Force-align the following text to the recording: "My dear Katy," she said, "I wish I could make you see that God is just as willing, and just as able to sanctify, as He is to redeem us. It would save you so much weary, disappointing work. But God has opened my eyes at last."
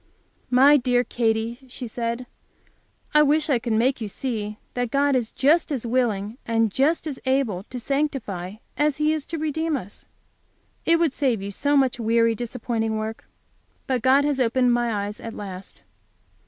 "My 0.49 0.77
dear 0.77 1.03
Katy," 1.03 1.59
she 1.67 1.85
said, 1.85 2.25
"I 3.13 3.21
wish 3.21 3.51
I 3.51 3.59
could 3.59 3.73
make 3.73 4.01
you 4.01 4.07
see 4.07 4.57
that 4.73 4.89
God 4.89 5.15
is 5.15 5.31
just 5.31 5.71
as 5.71 5.85
willing, 5.85 6.39
and 6.43 6.71
just 6.71 7.05
as 7.05 7.19
able 7.27 7.61
to 7.69 7.79
sanctify, 7.79 8.53
as 8.75 8.97
He 8.97 9.13
is 9.13 9.27
to 9.27 9.37
redeem 9.37 9.77
us. 9.77 10.07
It 10.87 10.97
would 10.97 11.13
save 11.13 11.43
you 11.43 11.51
so 11.51 11.77
much 11.77 11.99
weary, 11.99 12.33
disappointing 12.33 12.97
work. 12.97 13.25
But 13.85 14.01
God 14.01 14.25
has 14.25 14.39
opened 14.39 14.73
my 14.73 15.05
eyes 15.05 15.19
at 15.21 15.35
last." 15.35 15.83